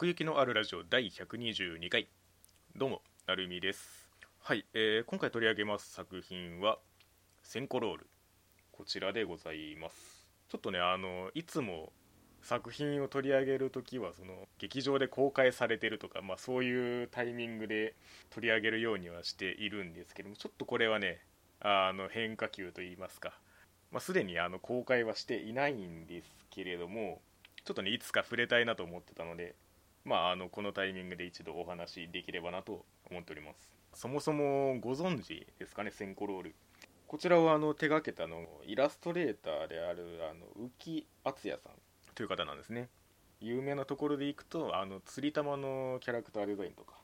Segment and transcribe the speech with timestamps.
[0.00, 2.08] 奥行きのあるラジオ第122回。
[2.74, 4.08] どうもなるみです。
[4.38, 6.78] はい、えー今回取り上げます作品は
[7.44, 8.06] 「センコロール」
[8.72, 10.26] こちらでございます。
[10.48, 11.92] ちょっとねあのいつも
[12.40, 17.94] 作品を取り上げるときはその劇場で公開されてるとか、まあ、そういうタイミングで
[18.30, 21.20] 取り上げるようにはしているんですけどもちょっとこれはね
[21.60, 23.38] あの変化球といいますか、
[23.92, 27.20] まあ、すでにあの公開はしていないんですけれども
[27.66, 29.54] ちょっとねいつか触れたいなと思ってたので
[30.04, 33.70] まあ、あのこのタイミングで一度お話しできればなと思っております。
[33.94, 35.90] そもそもご存知ですかね？
[35.90, 36.54] センコロール。
[37.06, 40.46] こちらをあの手掛けたのイラストレーターであるあの
[40.84, 41.72] 浮敦也さん。
[42.14, 42.88] という方なんですね。
[43.40, 46.94] 有名なところでいくとあの釣り玉のキャラクターデザインとか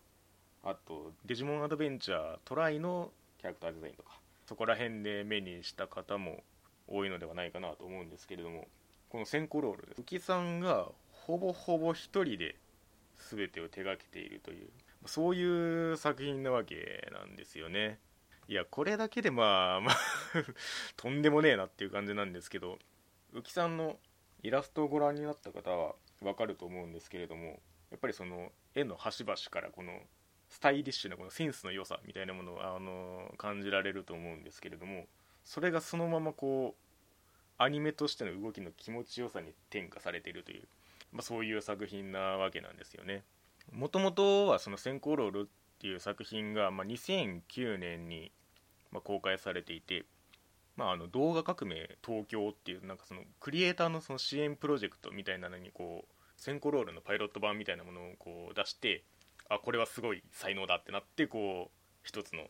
[0.63, 6.43] あとデジモンアドベンチャートライのキャラクターデザインとかそこら辺で目にした方も
[6.89, 8.69] 多いのではないかなと思うんですけれども
[9.09, 12.57] このセンコロール浮さんがほぼほぼ一人で
[13.19, 14.69] 全てを手がけているという。
[15.07, 18.01] そういう作品なわけなんですよね。
[18.49, 19.97] いやこれだけでまあまあ
[20.97, 22.79] とんでもねえなっていう感じなんですけど
[23.33, 23.99] 浮さんの
[24.43, 30.01] イラストをご覧になった方はわかると思うんですけれどもやっぱりその絵の端々からこの
[30.49, 35.09] スタイリッシュなこのセンスの良さみたいなものをあの感じられると思うんですけれども
[35.43, 36.83] それがそのままこう
[37.59, 40.69] アニメとしての動きの気持ちよさに転化されているという。
[41.17, 43.25] まあ、そういう作品なわけなんですよね。
[43.73, 48.31] もともとはその「先行ロール」っていう作品が、まあ、2009年に、
[48.93, 50.05] ま、公開されていて、
[50.77, 59.03] まあ、あの動画革命東京っていうなんかそのクリエイターのその支援プロジェクトみたいなのにこう先行ロールのパイロット版みたいなものをこう出して
[59.49, 62.49] あこれはすごい才能だってなってこう一つの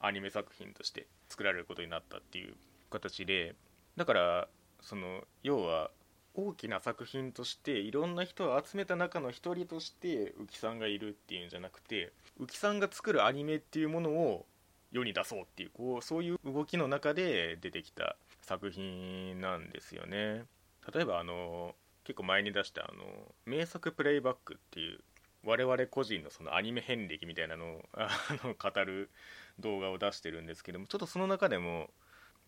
[0.00, 2.56] アニメ作品として作られることになったっていう
[2.90, 3.54] 形で
[3.96, 4.48] だから
[4.80, 5.90] その要は
[6.34, 14.46] 大きな作品としていろんな人を集めた中の一人として浮さんがいるっていうんじゃなくて浮さんが作るアニメっていうものを
[14.92, 20.44] 世に出そうっていうこうそういう動きの中で出てきた作品なんですよね。
[20.92, 23.04] 例えばあの結構前に出したあの
[23.44, 25.00] 名作プレイバックっていう
[25.44, 28.08] 我々個人のそのアニメ遍歴みたいなのをあ
[28.44, 29.10] の語る
[29.58, 31.90] 動画を出してるんですけどもちょっとその中でも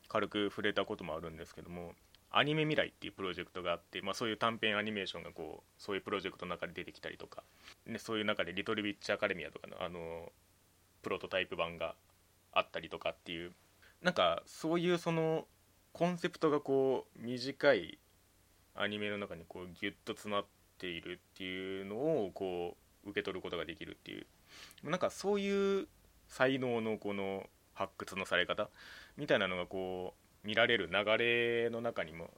[0.09, 1.93] 軽く触れたこともあるんですけども
[2.33, 7.43] アニメ未来っていうプロジェクトがあって、まあ、そういう短編アニメーションがこうそういうプロジェクトの中で出てきたりとか、
[7.87, 10.33] ね、そういう中で「リトル・ビッチ・アカデミア」とかのあの
[11.03, 11.95] プロトタイプ版が
[12.53, 13.53] あったりとかっていう。
[14.03, 15.47] なんかそういうその
[15.93, 17.99] コンセプトがこう短い
[18.75, 20.47] アニメの中にこうギュッと詰まっ
[20.79, 24.27] ているっていうのをこう受け取ることができるっていう。
[24.83, 25.89] なんかそういう
[26.29, 28.69] 才能のこの発掘のされ方
[29.17, 32.31] みたいなのがこう見られる流れの中にも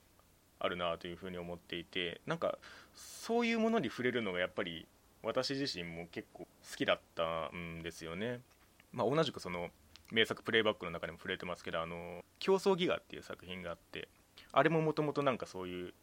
[0.59, 2.57] あるなというふうに思っていてなんか
[2.93, 4.87] そういうものに触れるのがやっぱり
[5.23, 8.41] 私自身も結構好きだったんですよね。
[8.93, 9.69] まあ、同じくその
[10.11, 14.07] 名作プレイバックの中でも触れてますけど「あの競争ギガ」っていう作品があって
[14.51, 15.93] あれももともとなんかそういう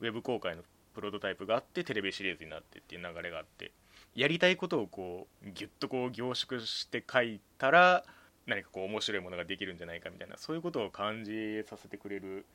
[0.00, 0.62] ウェブ公開の
[0.94, 3.72] プロトタイプがあってテレビシリーズになってっていう流れがあって
[4.14, 8.04] やりたいことをこうギュッとこう凝縮して書いたら
[8.48, 12.46] 何かこう面白いものができるんじゃないかみたいなそういうことを感じさせてくれる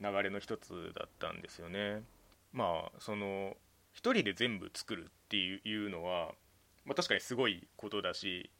[0.00, 2.02] 流れの一つだったんですよね。
[2.52, 3.56] まあその
[3.92, 6.32] 一人で全部作るっていうのは、
[6.84, 8.50] まあ、確かにすごいことだし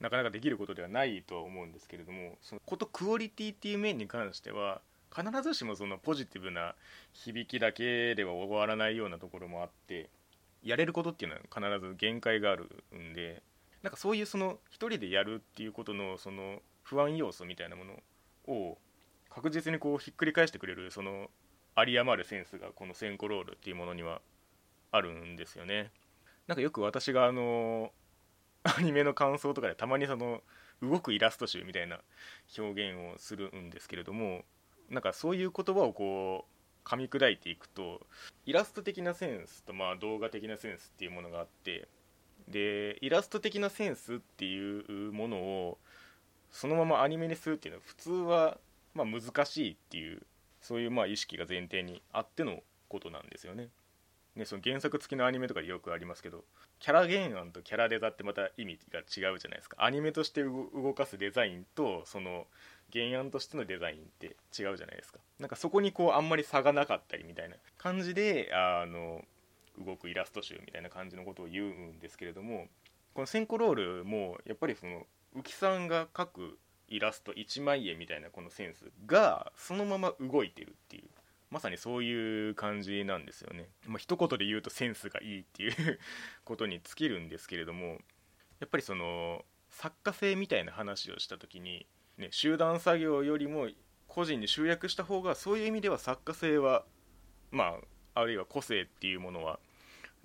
[0.00, 4.80] なかなかできることではないとは思うんですけれどもそのことクオリティっていう面に関しては
[5.14, 6.74] 必ずしもそのポジティブな
[7.12, 10.08] 響きだけでは終わらないようなところもあって
[10.62, 11.42] やれることっていうのは
[11.78, 13.42] 必ず限界があるんで
[13.82, 17.94] なんかそういうその一人でやるっていうことのその不安要素みたいなもの
[18.46, 18.78] を
[19.28, 21.30] 確実にこうひっくり返してくれるその
[21.76, 24.20] 有り余るセンスがこのセンコロールっていうものには
[24.90, 25.90] あるんですよね。
[26.46, 27.92] なんかよく私があの
[28.64, 30.42] アニメの感想とかでたまにその
[30.82, 32.00] 動くイラスト集みたいな
[32.58, 34.44] 表現をするんですけれども
[34.90, 38.00] なんかそういう言葉をこう噛み砕いていくと
[38.44, 41.88] イラスト的なセンスとまあ動画的なセンスっていうものがあって
[42.52, 45.78] でイラスト的なセンスっていうものを
[46.52, 48.58] そのままアニメにするっていうのは普通は
[48.94, 50.22] ま難しいっていう
[50.60, 53.68] そういうまあ意識が前提にあってのことなんですよね。
[54.36, 56.44] ねその原作付きのアニメとかでよくありますけど
[56.78, 62.46] キャラ原案とキャラデザってまた意味が違うじゃないですかアニメとして動かすデザインとその
[62.92, 69.22] 原案としてのデザインって違うじゃないですかなんかそこにこうあんまり差がなかったりみたいな感じであの
[69.78, 72.68] 動くイラスト集みたいな感じのことを言うんですけれども
[73.14, 76.58] このセンコロールもやっぱりその浮さんが描く
[76.88, 81.04] イラスト1枚絵みたいなこのセンスがそのまま動いてるっていう
[81.50, 85.98] まさにそういう感じなんですよね、まあ、一言で言うとセンスがいいっていう
[86.44, 88.00] ことに尽きるんですけれども
[88.60, 91.86] やっぱりその作家性みたいな話をした時に、
[92.16, 93.68] ね、集団作業よりも
[94.08, 96.84] 個人に集約した方がそういう意味では作家性は
[97.50, 97.80] まあ
[98.14, 99.58] あるいは個性っていうものは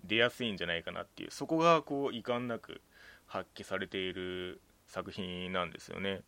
[0.05, 2.81] 出やすいんじゃないかなっていうそこがこう遺憾なく
[3.25, 6.21] 発揮されている作品なんですよね。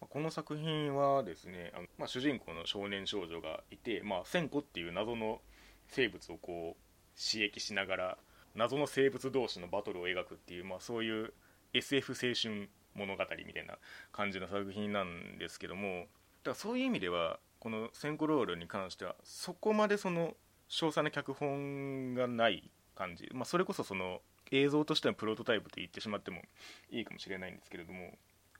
[0.00, 5.42] この作品はですねあの、まあ、主人公の少年少女がいて、まあ、千子っていう謎の
[5.88, 8.18] 生物をこう刺激しながら
[8.54, 11.34] 謎の生物同士のバトルを描くっていう、まあ、そういう
[11.74, 13.76] SF 青春物語みたいな
[14.10, 16.08] 感じの作品なんですけどもだか
[16.44, 20.34] らそういう意味ではこの「センコロール」に関してはそこまでその
[20.70, 24.20] 詳細な脚本がない感じ、まあ、それこそその
[24.52, 26.42] 映像としてのプロトタイプと言ってしまっても
[26.90, 28.12] いいかもしれないんですけれども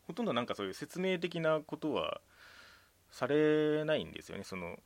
[0.07, 2.21] ほとんどなんかそういう説明的なことは
[3.11, 4.45] されないんですよね。
[4.45, 4.79] その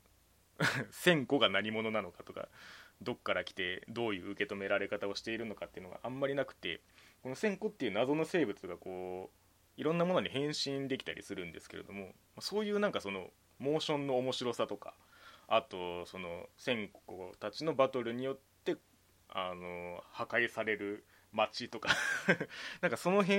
[0.59, 2.49] 1000個が何者なのかとか
[3.03, 6.81] どっから来てどういう受け止められ方をしているのかっていうのがあんまりなくて
[7.23, 9.31] この1000個っていう謎の生物がこ
[9.77, 14.95] ういろんなものに変身できたりするんですけれどもそういうなんかそのモーションの面白さとか
[15.49, 18.77] あとその1000個たちのバトルによって
[19.29, 21.91] あの破壊される街とか。
[22.81, 23.39] なんかその辺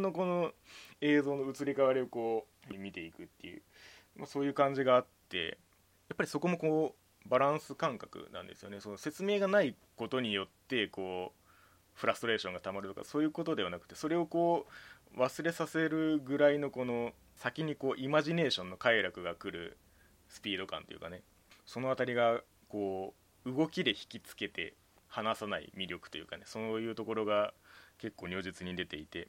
[0.00, 0.52] のこの
[1.00, 3.62] 映像の移り変わりをこう見ていくっていう、
[4.16, 5.58] まあ、そういう感じがあって
[6.08, 8.80] やっぱりそこもこうバランス感覚なんですよね。
[8.80, 11.40] その説明がないことによってこう
[11.94, 14.66] フラストレーションがたまるとかそういうことではなくてそれをこ
[15.14, 19.76] う忘れさせるぐらいのこの先にこうイマジネーションの快楽が来る
[20.30, 21.22] スピード感というかね。
[21.66, 23.12] その辺りがこ
[23.44, 24.74] う動きで引きつけて
[25.08, 26.44] 離さない魅力というかね。
[26.46, 27.52] そういうところが
[27.98, 29.28] 結構如実に出ていて。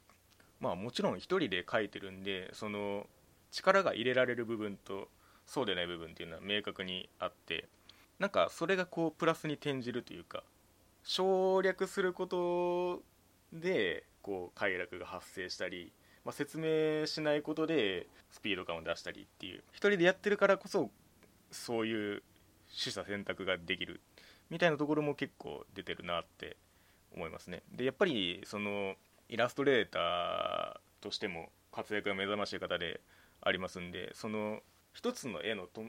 [0.60, 3.08] まあもちろん1人で書いてるんでその
[3.50, 5.08] 力が入れられる部分と
[5.44, 7.68] そうでない部分っていうのは明確にあって。
[8.18, 10.44] なんかそれがこうプラスに転じるというか
[11.02, 13.02] 省略すること
[13.52, 15.92] でこう快楽が発生したり、
[16.24, 19.64] まあ、説明しないことでスピード感を出したりっていう。
[19.74, 20.90] 1人でやってるからこそ
[21.50, 22.22] そういう
[22.68, 24.00] 取捨選択ができる。
[24.50, 26.56] みたいなところも結構出てるなって
[27.14, 27.62] 思いますね。
[27.72, 28.94] でやっぱりその
[29.28, 33.00] イラストレーターとしても活躍が目覚ましい方で
[33.40, 34.60] ありますんでその
[34.92, 35.84] 一つの絵のと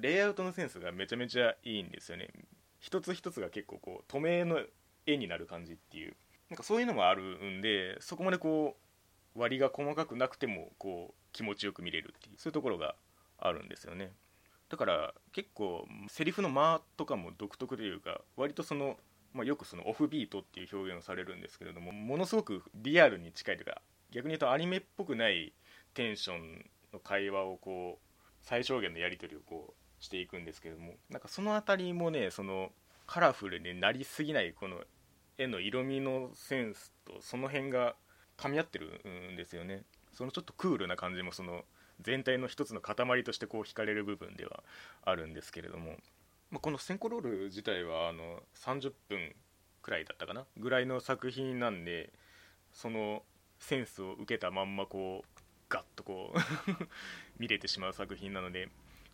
[0.00, 2.28] レイアウトのセンスがめちゃめちゃいいんですよね。
[2.80, 4.60] 一つ一つが結構こう透明の
[5.06, 6.14] 絵になる感じっていう。
[6.50, 8.91] なんかそういうのもあるんでそこまでこう
[9.34, 12.94] 割が細かくなくてもこう気持ちよく見れるっていうそういうところが
[13.38, 14.12] あるんですよね。
[14.68, 18.96] だから結構セリフの間とかも独特というか割とその、
[19.34, 25.52] まあ、よくそのオフビートっていう表現をされるんですけれどもものすごくリアルに近いというか逆に言うとアニメっぽくない
[25.92, 28.08] テンションの会話をこう
[28.40, 32.70] 最小限のやり取りをこうしていくんですけれどもなんかその辺りもねその
[33.06, 34.78] カラフルになりすぎないこの
[35.36, 37.94] 絵の色味のセンスとその辺が
[38.42, 39.00] 噛み合ってる
[39.32, 39.84] んですよね。
[40.12, 41.64] そのちょっとクールな感じもその
[42.00, 44.64] 全体の一つの塊としてこう惹かれる部分では
[45.04, 45.92] あるんですけれども、
[46.50, 49.34] まあ、この「センコロール」自体はあの30分
[49.80, 50.44] くらいだったかな？
[50.56, 52.12] ぐらいの作品なんで
[52.72, 53.22] その
[53.60, 56.38] センスを受けたまんまこうガッとこう
[57.38, 58.68] 見れてしまう作品なので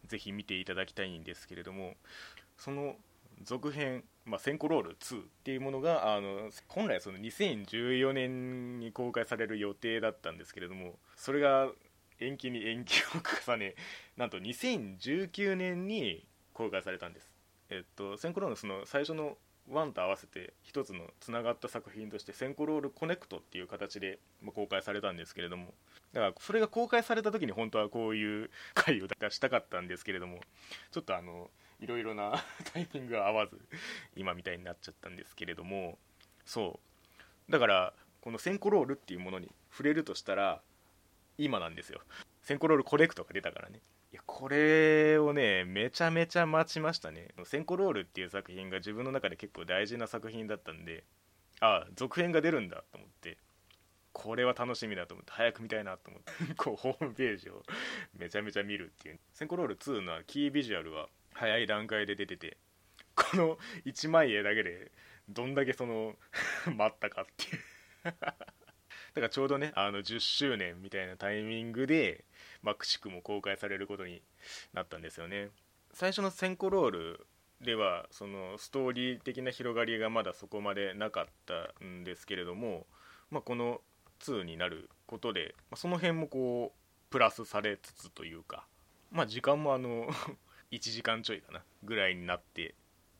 [0.07, 1.97] ぜひ見ていただきたいんですけれども
[2.57, 2.97] その
[3.43, 11.70] 続編「まあ、センコロール2」っていうものがあの本来その2014年に公開される予定だったんですけれどもそれが
[12.20, 13.74] 延期に延期を重ね
[14.17, 17.32] なんと2019年に公開されたんです。
[17.70, 19.39] えっとセンコロールのその最初の
[19.70, 24.19] 1と合わせて一つのつながった作品としてセンコロールコネクトっていう形で
[24.55, 25.74] 公開されたんですけれども
[26.13, 30.41] だからそれが公開された時に本当はこういう回を出したかったんですけれども
[30.91, 33.58] ちょっとあのいろいろな タイミングが合わず
[34.17, 35.99] 今みたいになっちゃったんですけれども
[36.44, 36.81] そ
[37.49, 37.53] う。
[37.53, 40.61] だからこのセンコロールっていうものに触れるとしたら
[41.37, 42.01] 今なんですよ。
[42.43, 43.81] センコロールコレクトが出たからね。
[44.13, 47.29] いやこれをねめちゃめちゃ待ちましたね。
[47.44, 51.05] センコロールっていう作品が自分の中で結構大事な作品だったんで
[51.61, 53.37] ああ続編が出るんだと思って
[54.13, 57.63] これは楽しみだと思って早く見たいなと思ってこうホームページを
[58.17, 59.20] めちゃめちゃ見るっていう。
[59.35, 61.08] センコロール2のキービジュアルは
[61.39, 62.57] 早い段階で出てて
[63.15, 64.91] この1枚絵だけで
[65.29, 66.17] どんだけその
[66.67, 67.63] 待ったかっていう。
[69.15, 72.25] だからちょうどねあの10周年みたいなタイミングで、
[72.63, 74.23] まあ、くしくも公開されることに
[74.73, 75.51] なったんですよね。
[75.93, 77.27] 最初の先行ロール
[77.61, 82.87] ではそのストーリー的な広がりがまだそこまでなかったんですけれども、
[83.31, 83.83] まあ、この
[84.21, 88.67] 2になることで、まあ、その辺もこうプラスされつつというか、
[89.11, 90.09] まあ、時間もあの
[90.72, 92.75] 1時間ちょいかなぐらいになって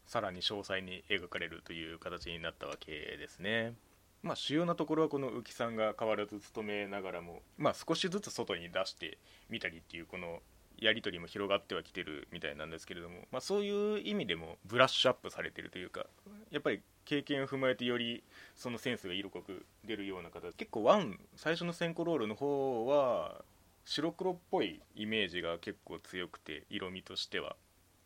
[0.07, 3.75] さらに詳細に描かれるという形になったわけですね。
[4.23, 10.41] まあ主要なところはこの浮さんが変わらず務めながらもまあ少しずつ外に出してみたりっていうこの
[10.81, 16.07] やり取りも広がってはきてるみたいなんですけれども、まあ、そういう意味でもブラッシュアップされてるというか
[16.51, 18.23] やっぱり経験を踏まえてより
[18.55, 20.55] そのセンスが色濃く出るような形。
[20.55, 23.45] 結構ワン最初のセンコロールの方は
[23.91, 27.57] 白黒っぽいイメージが結構強くて色味としては。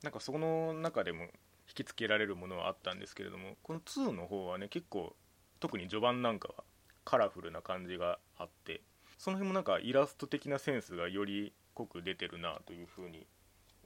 [0.04, 1.28] なんかその中でも引
[1.74, 5.16] きつけられるものはあったんですけれどもこの2の方はね結構
[5.58, 6.62] 特に序盤なんかは
[7.04, 8.80] カラフルな感じがあって
[9.18, 13.26] その辺もなんかイラスト的なセンスがより濃く出てるなというふうに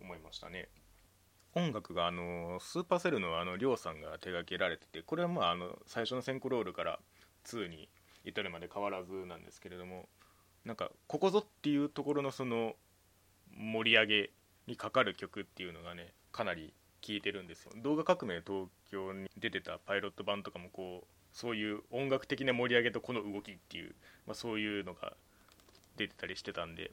[0.00, 0.68] 思いましたね。
[1.54, 6.98] 音楽があのスーパーセルのあのりょうさんが手掛けられててこれはまああの最初のセンコロールから
[7.46, 7.88] 2に
[8.24, 10.08] 至るまで変わらずなんですけれども
[10.66, 12.74] なんかここぞっていうところのその
[13.56, 14.30] 盛り上げ
[14.66, 17.72] にかかる曲っていうのがねかなり聴いてるんですよ。
[17.76, 23.94] 動画革命東京に出てたパイロット版とかもこうそういう音楽的な盛り上げとこの動きっていう、
[24.26, 25.12] まあ、そういうのが
[25.96, 26.90] 出てたりしてたんで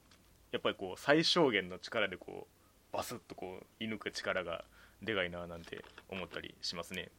[0.52, 2.48] やっぱりこう最小限の力でこ
[2.94, 4.66] うバスッとこう射抜く力が
[5.02, 7.10] でかいななんて思ったりしますね。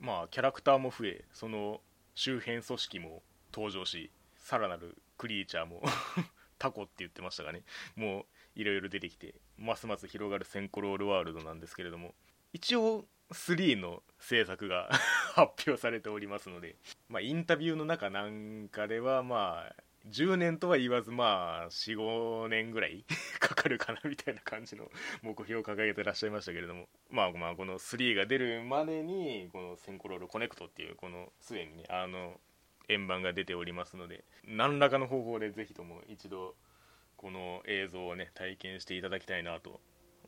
[0.00, 1.80] まあキャラクターも増えその
[2.14, 3.22] 周辺組織も
[3.54, 5.82] 登場しさらなるクリーチャーも
[6.58, 7.62] タコって言ってましたがね。
[7.96, 12.14] もういろいろ出てきてますます広がるセンコロールワールドなんですけれども。
[12.52, 14.88] 一応3の制作が
[15.34, 16.76] 発表されておりますので、
[17.08, 23.04] まあ、インタビューの中なんかではまあ10年とは言わずまあ45年ぐらい
[23.40, 24.90] かかるかなみたいな感じの
[25.22, 26.88] 目標を掲げてらっしゃいましたけれども。
[27.10, 32.38] まあまあこの3が出るまでにこのセンコロールコネクトっていうこのすでにねあの
[32.88, 36.54] 円盤が出ておりますので何らかの方法でぜひとも一度
[37.16, 39.80] この映像をね体験していただきたいなと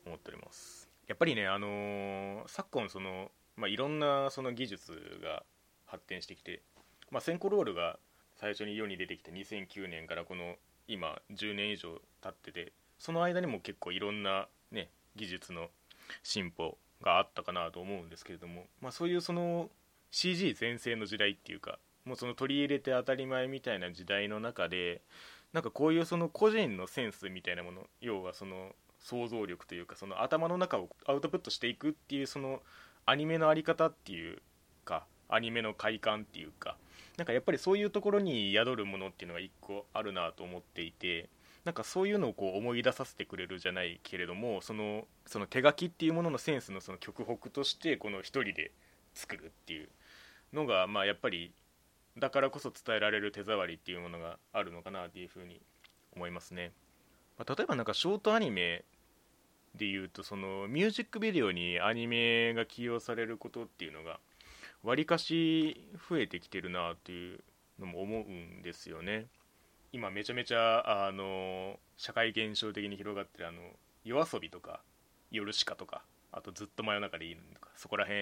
[0.05, 0.89] 思っております。
[1.07, 5.43] やっぱりねあのー、昨今その、まあ、いろんなその技術が
[5.85, 6.61] 発展してきて、
[7.11, 7.97] まあ、センコロールが
[8.35, 10.55] 最初に世に出てきた2009年からこの
[10.87, 15.69] 今10年以上経っててその間にも結構いろんなね技術の
[16.23, 19.69] 進歩があったかなと思うんですけれども、まあ、そういうその
[20.11, 25.01] CG 全盛の時代っていうかもうその取り入れて当たり前みたいな時代の中で
[25.53, 32.61] なんかこういうその個人のセンスみたいなもの要はその想像力というかその頭の中をアウトプットしていくっていうその
[33.05, 34.41] アニメの在り方っていう
[34.85, 36.77] かアニメの快感っていうか
[37.17, 41.29] なんかやっぱりそういうところに宿るものっていうのが一個あるなと思っていて
[41.65, 48.71] なんかそういうのをこう思い出させてくれるじゃないけれどもそのその手書きっていうもののセンスのその極北としてこの一人で
[49.13, 49.89] 作るっていう
[50.53, 51.51] のがまあやっぱり
[52.17, 55.61] だからこそ伝えられる手触りっていうものがあるのかなっていうふうに
[56.15, 56.71] 思いますね、
[57.37, 58.83] まあ、例えばなんかショートアニメ
[59.75, 64.19] でいうとそのミュージックビデオにアニメが起用されることっていうのが
[64.83, 67.39] わりかし増えてきてるなっていう
[67.79, 69.27] のも思うんですよね。
[69.91, 73.61] 今めちゃめちゃあの社会現象的に広がってるあの
[74.03, 74.81] 夜遊びとか
[75.31, 78.21] 夜しかとかあとずっと真夜中でいいのとかそこら辺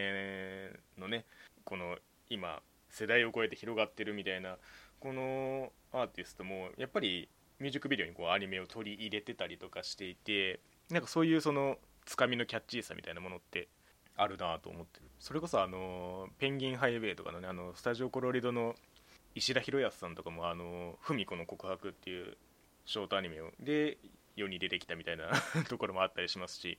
[0.98, 1.26] のね
[1.64, 1.98] この
[2.30, 2.62] 今
[2.96, 4.58] 世代を超えて広がってるみたいな
[5.00, 7.28] このアーティストもやっぱり
[7.60, 13.68] ミュージックビデオにこうアニメを取り入れてたりとかしていてなんかそういうそのつかみのキャッチーさみたいなものって
[14.16, 15.06] あるなと思ってる。
[15.20, 18.76] それこそあのペンギンハイウェイとかのねあのスタジオコロリドの
[19.34, 22.38] 石田博康さんとかもあのミ子の告白っていう
[22.86, 23.98] ショートアニメをで
[24.36, 25.30] 世に出てきたみたいな
[25.68, 26.78] ところもあったりしますし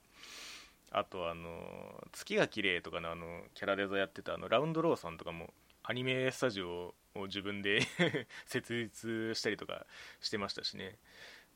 [0.90, 5.52] あとあの月が綺麗とかのあのキャラデザやってたあのラウンドローさんとかも
[5.88, 7.80] アニメスタジオを自分で
[8.44, 9.86] 設立したりとか
[10.20, 10.98] してましたしね。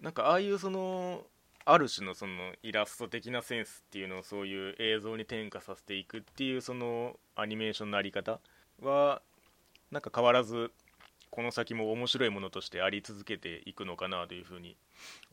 [0.00, 1.26] なんかああいうその
[1.64, 8.40] ある種のそのイラスト的なセンスっていうのをそういう映像に転化させていくっていうそのアニメーションのあり方
[8.80, 9.20] は
[9.90, 10.72] なんか変わらず
[11.30, 14.76] この先も面白いものとしてあり続けていくのかなというふうに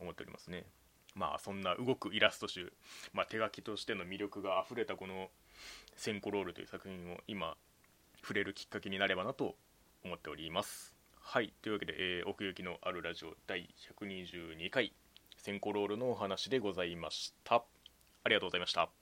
[0.00, 0.66] 思っておりますね。
[1.14, 2.72] まあそんな動くイラスト集、
[3.12, 5.30] まあ、手書きとしての魅力があふれたこの
[5.96, 7.56] 「センコロール」という作品を今
[8.22, 9.56] 触れるきっかけになればなと
[10.04, 10.94] 思っております。
[11.20, 13.68] はいというわけで、えー、奥行きのあるラジオ第
[14.00, 14.92] 122回
[15.36, 17.56] センコロールのお話でございました。
[18.24, 18.97] ありがとうございました。